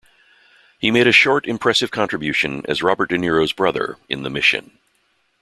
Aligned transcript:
He 0.79 0.89
made 0.89 1.05
a 1.05 1.11
short 1.11 1.45
impressive 1.45 1.91
contribution 1.91 2.63
as 2.67 2.81
Robert 2.81 3.09
De 3.11 3.17
Niro's 3.19 3.53
brother 3.53 3.97
in 4.09 4.23
"The 4.23 4.31
Mission". 4.31 4.79